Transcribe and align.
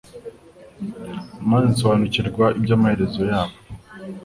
maze 1.49 1.65
nsobanukirwa 1.73 2.45
iby’amaherezo 2.57 3.21
yabo 3.31 3.55